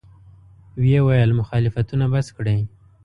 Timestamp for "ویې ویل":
0.81-1.31